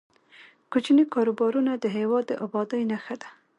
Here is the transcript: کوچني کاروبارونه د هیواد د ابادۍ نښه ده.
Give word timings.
کوچني 0.71 1.03
کاروبارونه 1.13 1.71
د 1.77 1.85
هیواد 1.97 2.23
د 2.27 2.31
ابادۍ 2.45 2.81
نښه 2.91 3.15
ده. 3.21 3.29